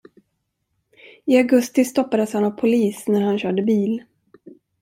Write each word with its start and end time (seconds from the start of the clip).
I 1.33 1.37
augusti 1.41 1.85
stoppades 1.85 2.33
han 2.33 2.43
av 2.43 2.51
polis 2.51 3.07
när 3.07 3.21
han 3.21 3.39
körde 3.39 3.61
bil. 3.63 4.03